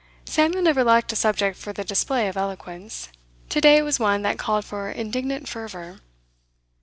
[0.25, 3.09] Samuel never lacked a subject for the display of eloquence.
[3.49, 5.99] Today it was one that called for indignant fervour.